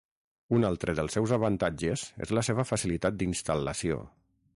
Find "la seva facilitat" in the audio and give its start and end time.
2.39-3.21